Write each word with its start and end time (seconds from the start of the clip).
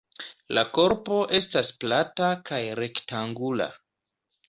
La 0.57 0.63
korpo 0.77 1.19
estas 1.41 1.71
plata 1.85 2.33
kaj 2.51 2.65
rektangula. 2.83 3.73